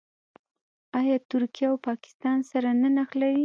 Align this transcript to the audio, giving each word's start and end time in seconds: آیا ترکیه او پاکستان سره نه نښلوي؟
آیا 0.99 1.15
ترکیه 1.31 1.67
او 1.69 1.75
پاکستان 1.87 2.37
سره 2.51 2.69
نه 2.81 2.89
نښلوي؟ 2.95 3.39